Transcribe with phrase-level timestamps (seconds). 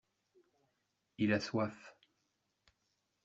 [1.19, 1.93] Il a soif.